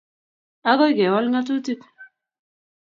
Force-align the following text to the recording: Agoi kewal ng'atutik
Agoi 0.71 0.97
kewal 0.97 1.25
ng'atutik 1.29 1.81